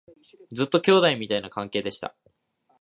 [0.51, 2.15] ずっと兄弟みたいな関係でした